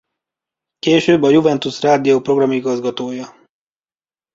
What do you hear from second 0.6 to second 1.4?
Később a